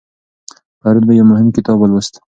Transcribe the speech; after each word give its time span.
پرون 0.81 1.03
مې 1.07 1.13
یو 1.19 1.25
مهم 1.31 1.47
کتاب 1.55 1.77
ولوست. 1.79 2.13